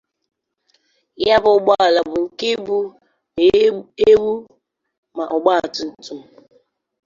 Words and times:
Ya 1.27 1.35
bụ 1.43 1.49
ụgbọala 1.57 1.99
bụ 2.09 2.17
nke 2.27 2.49
bu 2.65 2.77
ma 3.35 3.43
ewu 4.09 4.31
ma 5.15 5.23
ọgbatumtum 5.35 6.19